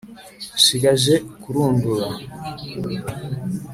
[0.57, 2.07] nshigaje kurundura